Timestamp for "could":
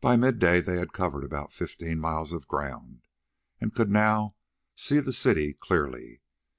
3.74-3.90